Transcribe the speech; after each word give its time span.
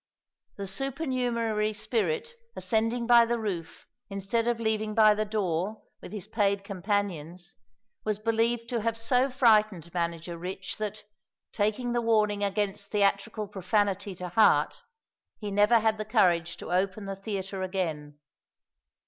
The 0.57 0.65
supernumerary 0.65 1.73
spirit 1.73 2.33
ascending 2.55 3.05
by 3.05 3.23
the 3.23 3.37
roof 3.37 3.87
instead 4.09 4.47
of 4.47 4.59
leaving 4.59 4.95
by 4.95 5.13
the 5.13 5.25
door 5.25 5.83
with 6.01 6.11
his 6.11 6.25
paid 6.25 6.63
companions, 6.63 7.53
was 8.03 8.17
believed 8.17 8.67
to 8.69 8.81
have 8.81 8.97
so 8.97 9.29
frightened 9.29 9.93
manager 9.93 10.39
Rich 10.39 10.79
that, 10.79 11.03
taking 11.53 11.93
the 11.93 12.01
warning 12.01 12.43
against 12.43 12.89
theatrical 12.89 13.47
profanity 13.47 14.15
to 14.15 14.29
heart, 14.29 14.81
he 15.37 15.51
never 15.51 15.77
had 15.77 15.99
the 15.99 16.03
courage 16.05 16.57
to 16.57 16.71
open 16.73 17.05
the 17.05 17.15
theatre 17.15 17.61
again. 17.61 18.17